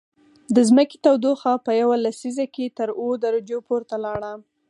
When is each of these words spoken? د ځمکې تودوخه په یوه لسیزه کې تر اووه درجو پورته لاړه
د 0.55 0.57
ځمکې 0.69 0.97
تودوخه 1.05 1.53
په 1.65 1.71
یوه 1.81 1.95
لسیزه 2.05 2.45
کې 2.55 2.65
تر 2.77 2.89
اووه 2.99 3.15
درجو 3.25 3.57
پورته 3.67 3.95
لاړه 4.05 4.31